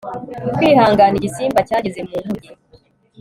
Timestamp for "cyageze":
1.67-1.99